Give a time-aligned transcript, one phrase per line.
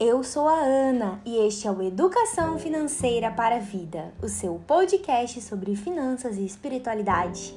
[0.00, 4.60] eu sou a Ana e este é o Educação Financeira para a Vida, o seu
[4.64, 7.52] podcast sobre finanças e espiritualidade.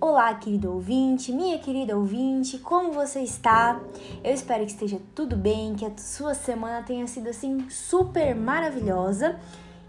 [0.00, 3.80] Olá, querido ouvinte, minha querida ouvinte, como você está?
[4.24, 9.38] Eu espero que esteja tudo bem, que a sua semana tenha sido assim super maravilhosa.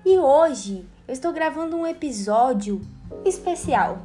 [0.06, 2.80] E hoje eu estou gravando um episódio
[3.26, 3.98] especial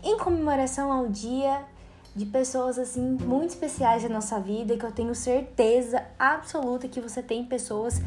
[0.00, 1.64] em comemoração ao Dia
[2.16, 7.22] de pessoas assim muito especiais na nossa vida que eu tenho certeza absoluta que você
[7.22, 8.00] tem pessoas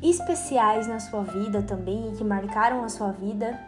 [0.00, 3.58] especiais na sua vida também e que marcaram a sua vida,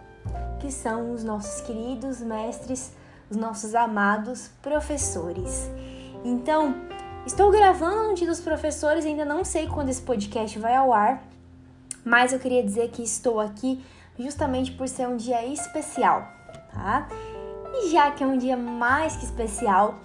[0.61, 2.93] que são os nossos queridos mestres,
[3.29, 5.69] os nossos amados professores.
[6.25, 6.77] Então,
[7.27, 11.25] estou gravando um dia dos professores, ainda não sei quando esse podcast vai ao ar,
[12.05, 13.85] mas eu queria dizer que estou aqui
[14.17, 16.27] justamente por ser um dia especial,
[16.73, 17.09] tá?
[17.75, 19.97] E já que é um dia mais que especial,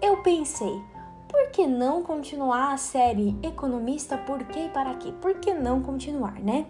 [0.00, 0.80] eu pensei,
[1.28, 5.12] por que não continuar a série Economista Por que e para quê?
[5.20, 6.66] Por que não continuar, né?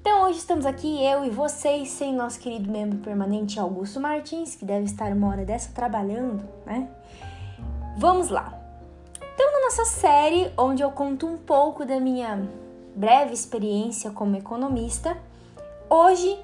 [0.00, 4.64] Então hoje estamos aqui, eu e vocês, sem nosso querido membro permanente Augusto Martins, que
[4.64, 6.88] deve estar uma hora dessa trabalhando, né?
[7.96, 8.52] Vamos lá!
[9.34, 12.48] Então, na nossa série, onde eu conto um pouco da minha
[12.94, 15.16] breve experiência como economista,
[15.90, 16.38] hoje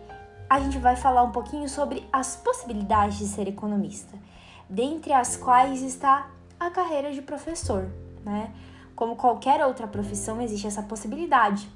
[0.51, 4.19] a gente vai falar um pouquinho sobre as possibilidades de ser economista,
[4.69, 7.89] dentre as quais está a carreira de professor,
[8.25, 8.53] né?
[8.97, 11.71] Como qualquer outra profissão, existe essa possibilidade.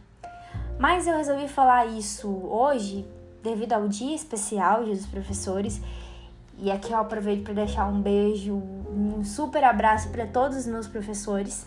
[0.76, 3.08] Mas eu resolvi falar isso hoje
[3.44, 5.80] devido ao dia especial Dia dos Professores.
[6.58, 10.88] E aqui eu aproveito para deixar um beijo, um super abraço para todos os meus
[10.88, 11.64] professores.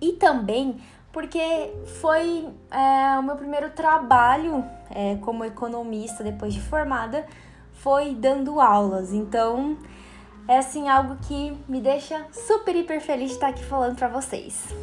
[0.00, 0.80] E também
[1.12, 7.26] porque foi é, o meu primeiro trabalho é, como economista depois de formada
[7.72, 9.12] foi dando aulas.
[9.12, 9.76] Então
[10.48, 14.74] é assim algo que me deixa super hiper feliz de estar aqui falando para vocês.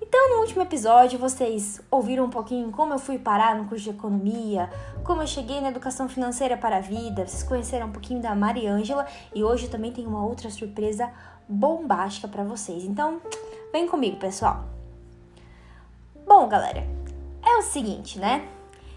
[0.00, 3.90] Então, no último episódio, vocês ouviram um pouquinho como eu fui parar no curso de
[3.90, 4.70] economia,
[5.04, 9.06] como eu cheguei na educação financeira para a vida, vocês conheceram um pouquinho da Mariângela
[9.34, 11.10] e hoje eu também tenho uma outra surpresa
[11.46, 12.84] bombástica para vocês.
[12.84, 13.20] Então,
[13.70, 14.77] vem comigo, pessoal.
[16.28, 16.86] Bom, galera,
[17.42, 18.46] é o seguinte, né?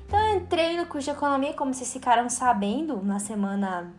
[0.06, 3.90] Então eu entrei no curso de economia, como vocês ficaram sabendo, na semana.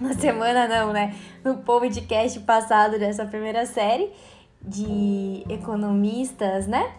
[0.00, 1.14] Na semana não, né?
[1.44, 4.12] No podcast passado dessa primeira série
[4.60, 6.92] de economistas, né?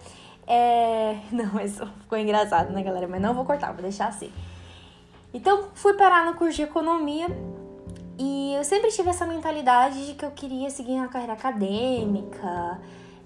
[0.47, 1.17] É...
[1.33, 3.05] Não, isso ficou engraçado, né, galera?
[3.05, 4.31] Mas não vou cortar, vou deixar assim.
[5.33, 7.27] Então, fui parar no curso de economia
[8.17, 12.79] e eu sempre tive essa mentalidade de que eu queria seguir uma carreira acadêmica,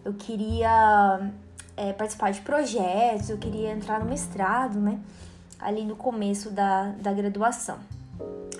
[0.03, 1.31] eu queria
[1.81, 4.99] é, participar de projetos, eu queria entrar no mestrado, né?
[5.59, 7.79] Ali no começo da, da graduação.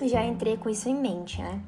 [0.02, 1.60] Já entrei com isso em mente, né?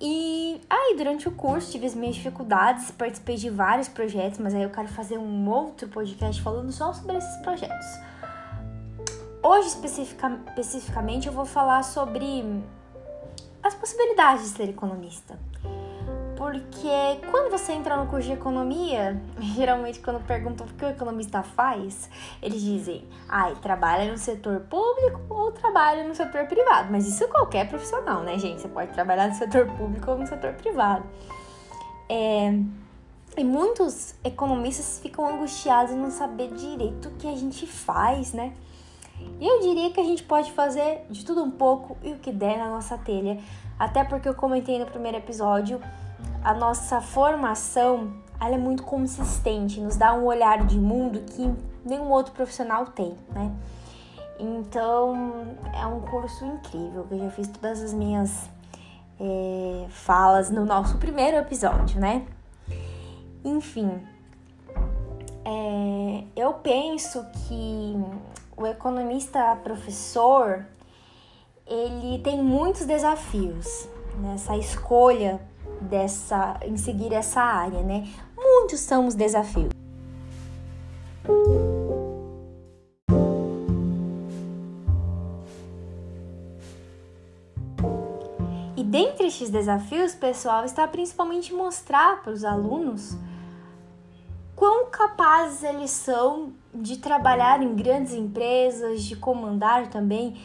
[0.00, 4.62] E aí, durante o curso, tive as minhas dificuldades, participei de vários projetos, mas aí
[4.62, 7.86] eu quero fazer um outro podcast falando só sobre esses projetos.
[9.42, 12.44] Hoje, especifica, especificamente, eu vou falar sobre
[13.62, 15.36] as possibilidades de ser economista.
[16.46, 19.20] Porque quando você entra no curso de economia,
[19.56, 22.08] geralmente quando perguntam o que o economista faz,
[22.40, 26.86] eles dizem, ai, ah, trabalha no setor público ou trabalha no setor privado.
[26.92, 28.60] Mas isso qualquer profissional, né, gente?
[28.60, 31.04] Você pode trabalhar no setor público ou no setor privado.
[32.08, 32.56] É,
[33.36, 38.52] e muitos economistas ficam angustiados em não saber direito o que a gente faz, né?
[39.40, 42.30] E eu diria que a gente pode fazer de tudo um pouco e o que
[42.30, 43.36] der na nossa telha.
[43.76, 45.80] Até porque eu comentei no primeiro episódio
[46.46, 51.52] a nossa formação ela é muito consistente, nos dá um olhar de mundo que
[51.84, 53.50] nenhum outro profissional tem, né?
[54.38, 58.48] Então é um curso incrível, eu já fiz todas as minhas
[59.18, 62.24] é, falas no nosso primeiro episódio, né?
[63.44, 64.00] Enfim,
[65.44, 67.96] é, eu penso que
[68.56, 70.64] o economista professor
[71.66, 73.88] ele tem muitos desafios
[74.20, 75.40] nessa escolha
[75.86, 78.06] dessa em seguir essa área, né?
[78.36, 79.70] Muitos são os desafios.
[88.76, 93.16] E dentre estes desafios, pessoal, está principalmente mostrar para os alunos
[94.54, 100.36] quão capazes eles são de trabalhar em grandes empresas, de comandar também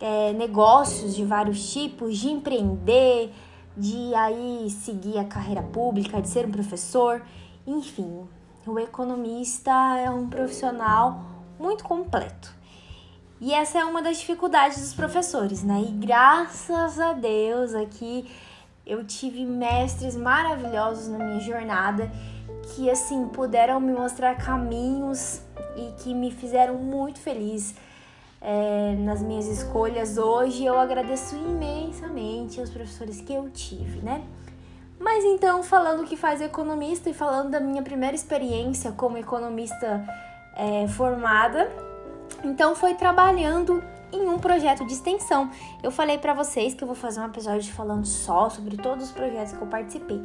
[0.00, 3.32] é, negócios de vários tipos, de empreender,
[3.76, 7.22] de aí seguir a carreira pública, de ser um professor,
[7.66, 8.28] enfim,
[8.66, 11.22] o economista é um profissional
[11.58, 12.54] muito completo.
[13.40, 15.84] E essa é uma das dificuldades dos professores, né?
[15.88, 18.30] E graças a Deus aqui
[18.86, 22.10] eu tive mestres maravilhosos na minha jornada
[22.74, 25.40] que assim puderam me mostrar caminhos
[25.76, 27.74] e que me fizeram muito feliz
[28.42, 30.64] é, nas minhas escolhas hoje.
[30.64, 34.22] Eu agradeço imensamente aos professores que eu tive, né?
[34.98, 40.04] Mas então, falando que faz economista e falando da minha primeira experiência como economista
[40.56, 41.70] é, formada,
[42.44, 45.50] então foi trabalhando em um projeto de extensão.
[45.82, 49.12] Eu falei para vocês que eu vou fazer um episódio falando só sobre todos os
[49.12, 50.22] projetos que eu participei.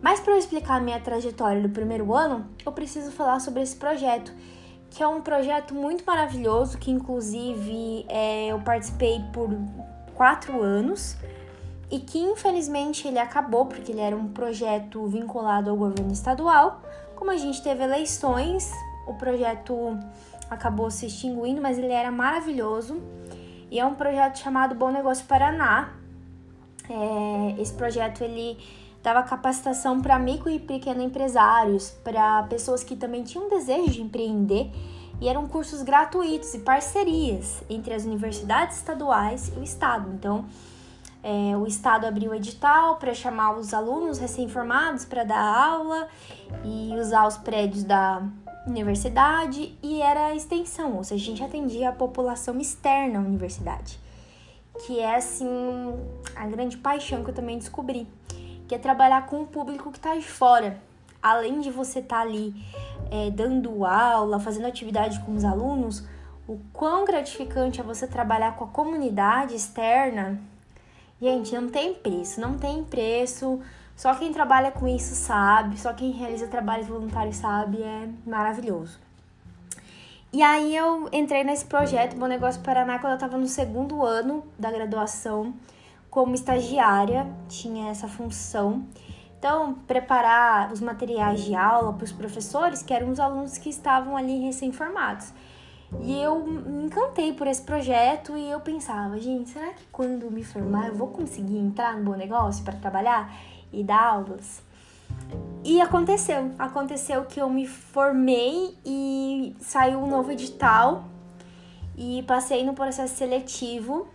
[0.00, 3.76] Mas para eu explicar a minha trajetória do primeiro ano, eu preciso falar sobre esse
[3.76, 4.32] projeto,
[4.90, 9.50] que é um projeto muito maravilhoso, que inclusive é, eu participei por
[10.14, 11.16] quatro anos
[11.90, 16.82] e que infelizmente ele acabou porque ele era um projeto vinculado ao governo estadual.
[17.14, 18.70] Como a gente teve eleições,
[19.06, 19.98] o projeto
[20.50, 23.00] acabou se extinguindo, mas ele era maravilhoso.
[23.70, 25.92] E é um projeto chamado Bom Negócio Paraná.
[26.88, 28.58] É, esse projeto ele
[29.08, 34.70] dava capacitação para micro e pequeno empresários, para pessoas que também tinham desejo de empreender.
[35.20, 40.12] E eram cursos gratuitos e parcerias entre as universidades estaduais e o estado.
[40.12, 40.44] Então,
[41.22, 46.06] é, o Estado abriu o edital para chamar os alunos recém-formados para dar aula
[46.64, 48.22] e usar os prédios da
[48.64, 53.98] universidade e era a extensão, ou seja, a gente atendia a população externa à universidade,
[54.86, 55.48] que é assim
[56.36, 58.06] a grande paixão que eu também descobri,
[58.68, 60.80] que é trabalhar com o público que está de fora.
[61.20, 62.54] Além de você estar tá ali
[63.10, 66.06] é, dando aula, fazendo atividade com os alunos,
[66.46, 70.40] o quão gratificante é você trabalhar com a comunidade externa
[71.20, 73.60] Gente, não tem preço, não tem preço.
[73.96, 79.00] Só quem trabalha com isso sabe, só quem realiza trabalhos voluntários sabe, é maravilhoso.
[80.32, 84.44] E aí eu entrei nesse projeto Bom Negócio Paraná quando eu estava no segundo ano
[84.56, 85.52] da graduação
[86.10, 88.84] como estagiária, tinha essa função.
[89.38, 94.16] Então, preparar os materiais de aula para os professores, que eram os alunos que estavam
[94.16, 95.32] ali recém-formados.
[96.02, 100.44] E eu me encantei por esse projeto e eu pensava, gente, será que quando me
[100.44, 103.32] formar eu vou conseguir entrar no bom negócio para trabalhar
[103.72, 104.62] e dar aulas?
[105.64, 106.52] E aconteceu.
[106.58, 111.04] Aconteceu que eu me formei e saiu um novo edital
[111.96, 114.08] e passei no processo seletivo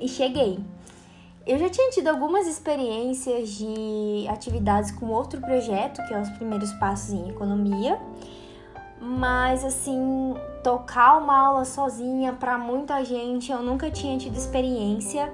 [0.00, 0.60] e cheguei.
[1.46, 6.72] Eu já tinha tido algumas experiências de atividades com outro projeto, que é os primeiros
[6.74, 7.98] passos em economia
[9.04, 15.32] mas assim, tocar uma aula sozinha para muita gente eu nunca tinha tido experiência.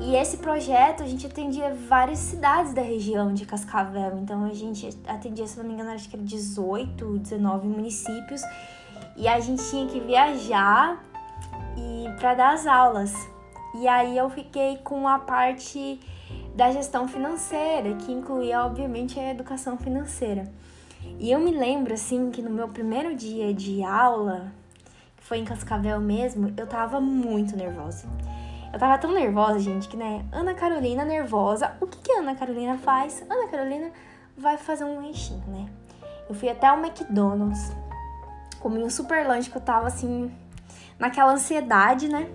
[0.00, 4.88] E esse projeto a gente atendia várias cidades da região de Cascavel, então a gente
[5.06, 8.40] atendia, se não me engano, acho que era 18, 19 municípios,
[9.16, 11.02] e a gente tinha que viajar
[11.76, 13.12] e para dar as aulas.
[13.74, 16.00] E aí eu fiquei com a parte
[16.54, 20.50] da gestão financeira, que incluía obviamente a educação financeira.
[21.18, 24.52] E eu me lembro, assim, que no meu primeiro dia de aula,
[25.16, 28.08] que foi em Cascavel mesmo, eu tava muito nervosa.
[28.72, 31.76] Eu tava tão nervosa, gente, que, né, Ana Carolina nervosa.
[31.80, 33.24] O que que a Ana Carolina faz?
[33.30, 33.90] Ana Carolina
[34.36, 35.68] vai fazer um lanchinho, né?
[36.28, 37.72] Eu fui até o McDonald's,
[38.60, 40.30] comi um super lanche que eu tava, assim,
[40.98, 42.28] naquela ansiedade, né?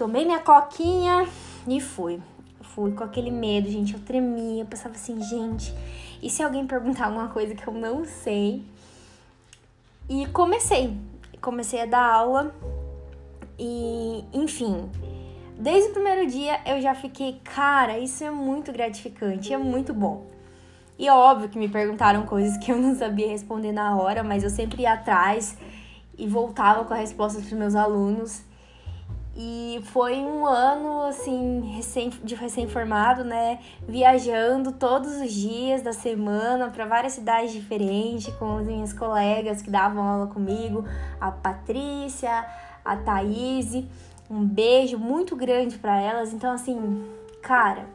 [0.00, 1.28] Tomei minha coquinha
[1.68, 2.22] e fui.
[2.62, 3.92] Fui com aquele medo, gente.
[3.92, 5.74] Eu tremia, eu pensava assim, gente,
[6.22, 8.64] e se alguém perguntar alguma coisa que eu não sei?
[10.08, 10.96] E comecei.
[11.42, 12.54] Comecei a dar aula.
[13.58, 14.90] E, enfim,
[15.58, 20.24] desde o primeiro dia eu já fiquei, cara, isso é muito gratificante, é muito bom.
[20.98, 24.50] E óbvio que me perguntaram coisas que eu não sabia responder na hora, mas eu
[24.50, 25.58] sempre ia atrás
[26.16, 28.48] e voltava com a resposta para os meus alunos.
[29.36, 33.60] E foi um ano, assim, recém, de recém-formado, né?
[33.86, 39.70] Viajando todos os dias da semana para várias cidades diferentes com as minhas colegas que
[39.70, 40.84] davam aula comigo,
[41.20, 42.44] a Patrícia,
[42.84, 43.84] a Thaís.
[44.28, 46.32] Um beijo muito grande para elas.
[46.32, 47.04] Então, assim,
[47.40, 47.86] cara,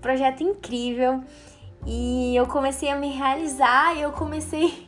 [0.00, 1.22] projeto incrível.
[1.84, 4.85] E eu comecei a me realizar e eu comecei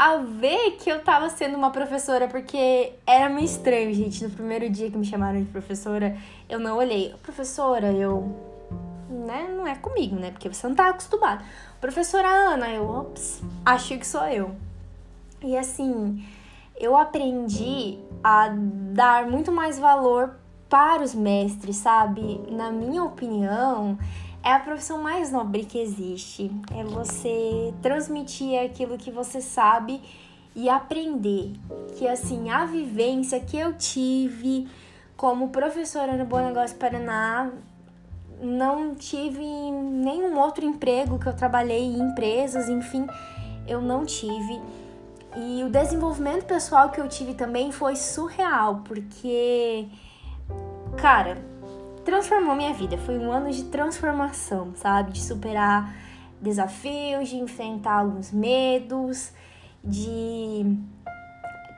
[0.00, 4.24] a ver que eu tava sendo uma professora, porque era meio estranho, gente.
[4.24, 6.16] No primeiro dia que me chamaram de professora,
[6.48, 7.14] eu não olhei.
[7.22, 8.34] Professora, eu.
[9.10, 9.54] Né?
[9.54, 10.30] Não é comigo, né?
[10.30, 11.44] Porque você não tá acostumado.
[11.82, 14.56] Professora Ana, eu, ops, acho que sou eu.
[15.42, 16.26] E assim,
[16.78, 18.48] eu aprendi a
[18.94, 20.34] dar muito mais valor
[20.66, 22.40] para os mestres, sabe?
[22.50, 23.98] Na minha opinião,
[24.42, 26.50] é a profissão mais nobre que existe.
[26.74, 30.00] É você transmitir aquilo que você sabe
[30.54, 31.52] e aprender.
[31.96, 34.68] Que assim, a vivência que eu tive
[35.16, 37.50] como professora no Bom Negócio Paraná
[38.40, 43.06] não tive nenhum outro emprego que eu trabalhei em empresas, enfim,
[43.68, 44.60] eu não tive.
[45.36, 49.86] E o desenvolvimento pessoal que eu tive também foi surreal, porque,
[50.96, 51.49] cara,
[52.10, 52.98] transformou minha vida.
[52.98, 55.12] Foi um ano de transformação, sabe?
[55.12, 55.94] De superar
[56.40, 59.32] desafios, de enfrentar alguns medos,
[59.82, 60.76] de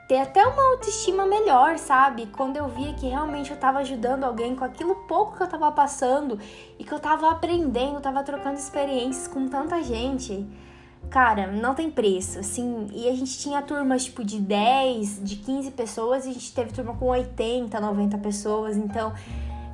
[0.09, 2.27] ter até uma autoestima melhor, sabe?
[2.27, 5.71] Quando eu via que realmente eu tava ajudando alguém com aquilo pouco que eu tava
[5.71, 6.39] passando
[6.79, 10.47] e que eu tava aprendendo, tava trocando experiências com tanta gente.
[11.11, 12.89] Cara, não tem preço, assim.
[12.93, 16.73] E a gente tinha turmas tipo de 10, de 15 pessoas, e a gente teve
[16.73, 18.77] turma com 80, 90 pessoas.
[18.79, 19.13] Então,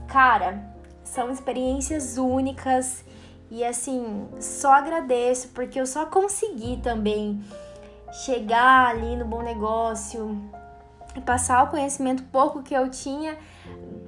[0.09, 0.61] cara,
[1.05, 3.05] são experiências únicas
[3.51, 7.43] e assim, só agradeço porque eu só consegui também
[8.25, 10.37] chegar ali no bom negócio
[11.15, 13.39] e passar o conhecimento pouco que eu tinha,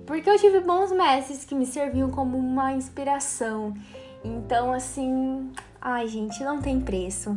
[0.07, 3.75] porque eu tive bons mestres que me serviam como uma inspiração.
[4.23, 7.37] Então, assim, ai, gente, não tem preço.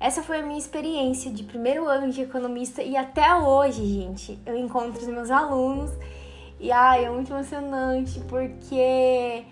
[0.00, 4.56] Essa foi a minha experiência de primeiro ano de economista e até hoje, gente, eu
[4.56, 5.90] encontro os meus alunos
[6.64, 9.44] e ai, é muito emocionante porque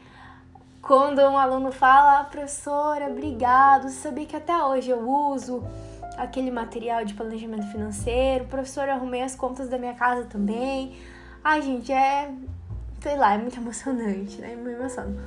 [0.81, 5.63] quando um aluno fala, ah, professora, obrigado, você sabia que até hoje eu uso
[6.17, 10.97] aquele material de planejamento financeiro, professor, arrumei as contas da minha casa também.
[11.45, 12.33] Ai, gente, é.
[13.03, 14.57] Sei lá, é muito emocionante, né?
[14.57, 15.21] Me emociono.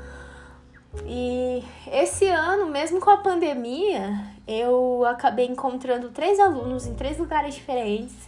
[1.05, 7.53] E esse ano, mesmo com a pandemia, eu acabei encontrando três alunos em três lugares
[7.53, 8.27] diferentes.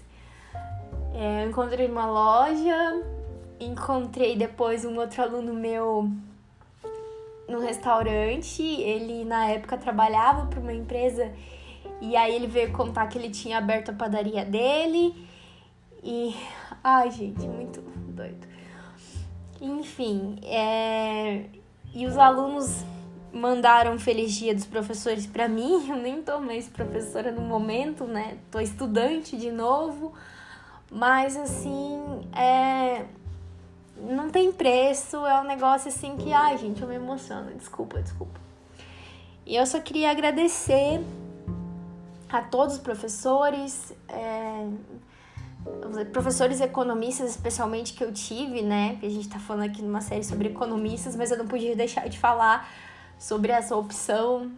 [1.15, 3.16] É, eu encontrei uma loja,
[3.59, 6.09] encontrei depois um outro aluno meu
[7.47, 8.61] no restaurante.
[8.61, 11.31] Ele, na época, trabalhava para uma empresa
[12.01, 15.15] e aí ele veio contar que ele tinha aberto a padaria dele.
[16.03, 16.35] E.
[16.83, 18.47] Ai, gente, muito doido.
[19.59, 21.45] Enfim, é...
[21.93, 22.83] e os alunos
[23.33, 25.85] mandaram feliz dia dos professores para mim.
[25.89, 28.37] Eu nem tô mais professora no momento, né?
[28.51, 30.13] Tô estudante de novo.
[30.89, 33.05] Mas assim, é
[34.01, 37.53] não tem preço, é um negócio assim que, ai, gente, eu me emociono.
[37.55, 38.39] Desculpa, desculpa.
[39.45, 41.01] E eu só queria agradecer
[42.29, 44.67] a todos os professores, é,
[46.11, 48.97] professores economistas, especialmente que eu tive, né?
[48.99, 52.07] Que a gente tá falando aqui numa série sobre economistas, mas eu não podia deixar
[52.09, 52.69] de falar
[53.17, 54.51] sobre essa opção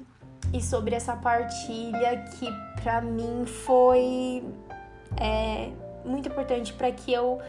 [0.54, 2.48] e sobre essa partilha que
[2.82, 4.44] para mim foi
[5.18, 5.70] é,
[6.04, 7.40] muito importante para que eu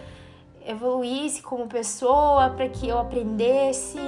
[0.70, 3.98] evoluísse como pessoa, para que eu aprendesse,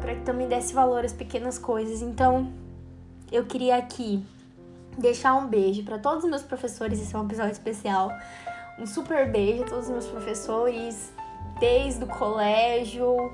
[0.00, 2.02] para que também desse valor às pequenas coisas.
[2.02, 2.52] Então,
[3.30, 4.24] eu queria aqui
[4.98, 8.10] deixar um beijo para todos os meus professores, esse é um episódio especial.
[8.78, 11.12] Um super beijo a todos os meus professores,
[11.60, 13.32] desde o colégio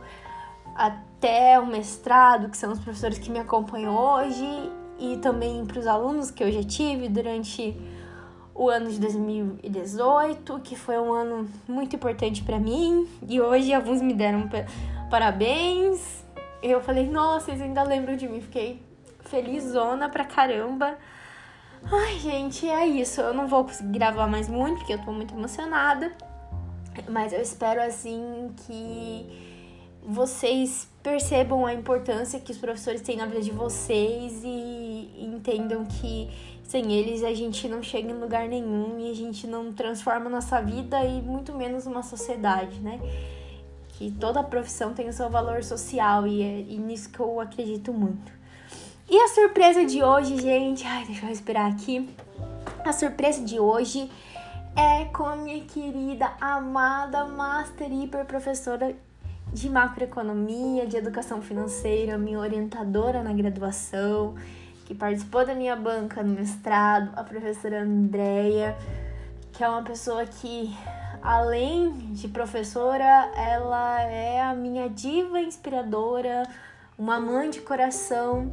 [0.75, 4.45] até o mestrado, que são os professores que me acompanham hoje,
[4.99, 7.75] e também para os alunos que eu já tive durante
[8.61, 14.03] o ano de 2018, que foi um ano muito importante para mim, e hoje alguns
[14.03, 14.51] me deram
[15.11, 16.23] parabéns.
[16.63, 18.83] Eu falei, nossa, vocês ainda lembram de mim, fiquei
[19.21, 20.99] felizona pra caramba.
[21.91, 23.23] Ai, gente, é isso.
[23.23, 26.13] Eu não vou conseguir gravar mais muito porque eu tô muito emocionada.
[27.09, 29.27] Mas eu espero assim que
[30.03, 36.29] vocês percebam a importância que os professores têm na vida de vocês e entendam que
[36.71, 40.63] sem eles a gente não chega em lugar nenhum e a gente não transforma nossa
[40.63, 43.01] vida e muito menos uma sociedade, né?
[43.89, 47.93] Que toda profissão tem o seu valor social e é e nisso que eu acredito
[47.93, 48.33] muito.
[49.11, 52.09] E a surpresa de hoje, gente, ai, deixa eu respirar aqui.
[52.85, 54.09] A surpresa de hoje
[54.77, 58.95] é com a minha querida, amada Master Hiper Professora
[59.53, 64.37] de Macroeconomia, de Educação Financeira, minha orientadora na graduação
[64.91, 68.77] que participou da minha banca no mestrado, a professora Andréia,
[69.53, 70.77] que é uma pessoa que,
[71.23, 76.43] além de professora, ela é a minha diva inspiradora,
[76.99, 78.53] uma mãe de coração.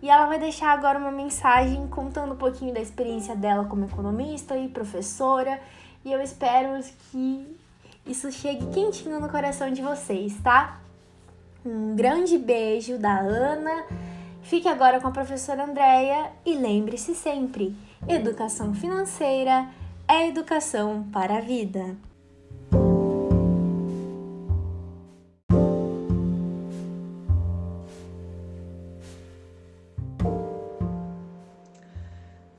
[0.00, 4.56] E ela vai deixar agora uma mensagem contando um pouquinho da experiência dela como economista
[4.56, 5.60] e professora.
[6.04, 7.58] E eu espero que
[8.06, 10.80] isso chegue quentinho no coração de vocês, tá?
[11.66, 13.84] Um grande beijo da Ana
[14.52, 17.74] Fique agora com a professora Andréia e lembre-se sempre:
[18.06, 19.66] educação financeira
[20.06, 21.96] é educação para a vida.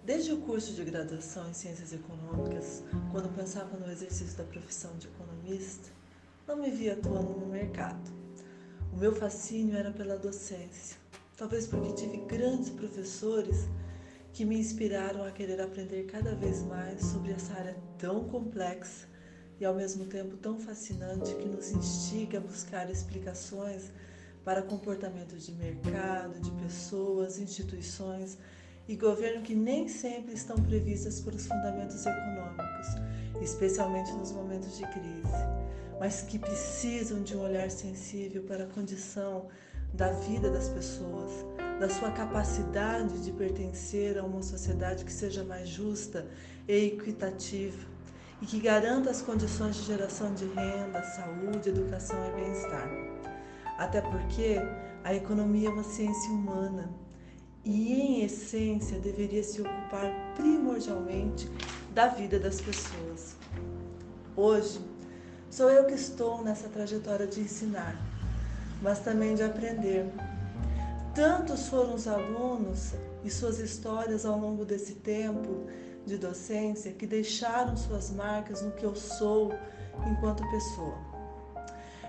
[0.04, 5.06] Desde o curso de graduação em Ciências Econômicas, quando pensava no exercício da profissão de
[5.10, 5.90] economista,
[6.48, 8.12] não me via atuando no mercado
[8.92, 11.03] O meu fascínio era pela docência,
[11.44, 13.68] talvez porque tive grandes professores
[14.32, 19.10] que me inspiraram a querer aprender cada vez mais sobre essa área tão complexa
[19.60, 23.92] e ao mesmo tempo tão fascinante que nos instiga a buscar explicações
[24.46, 28.38] para comportamentos de mercado, de pessoas, instituições
[28.88, 32.88] e governo que nem sempre estão previstas pelos fundamentos econômicos,
[33.42, 35.44] especialmente nos momentos de crise,
[36.00, 39.50] mas que precisam de um olhar sensível para a condição
[39.94, 41.46] da vida das pessoas,
[41.80, 46.28] da sua capacidade de pertencer a uma sociedade que seja mais justa
[46.68, 47.94] e equitativa
[48.42, 52.90] e que garanta as condições de geração de renda, saúde, educação e bem-estar.
[53.78, 54.58] Até porque
[55.04, 56.90] a economia é uma ciência humana
[57.64, 61.50] e, em essência, deveria se ocupar primordialmente
[61.94, 63.36] da vida das pessoas.
[64.36, 64.82] Hoje,
[65.50, 67.96] sou eu que estou nessa trajetória de ensinar,
[68.84, 70.06] mas também de aprender.
[71.16, 72.92] Tantos foram os alunos
[73.24, 75.68] e suas histórias ao longo desse tempo
[76.06, 79.54] de docência que deixaram suas marcas no que eu sou
[80.06, 80.98] enquanto pessoa.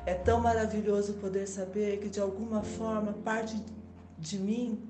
[0.05, 3.57] É tão maravilhoso poder saber que de alguma forma parte
[4.19, 4.83] de mim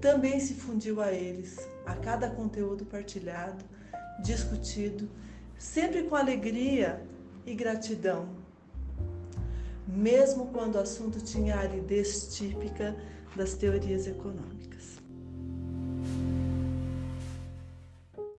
[0.00, 3.62] também se fundiu a eles, a cada conteúdo partilhado,
[4.22, 5.08] discutido,
[5.58, 7.02] sempre com alegria
[7.44, 8.35] e gratidão.
[9.86, 12.96] Mesmo quando o assunto tinha aridez típica
[13.36, 14.55] das teorias econômicas.